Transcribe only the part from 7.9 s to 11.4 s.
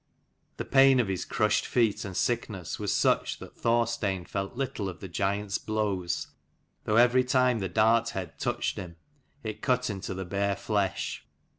head touched him, it cut into the bare flesh.